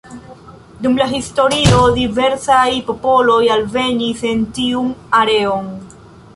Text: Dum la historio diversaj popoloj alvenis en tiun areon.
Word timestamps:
Dum 0.85 0.95
la 1.01 1.05
historio 1.11 1.83
diversaj 1.99 2.63
popoloj 2.89 3.37
alvenis 3.59 4.27
en 4.33 4.43
tiun 4.59 4.93
areon. 5.23 5.73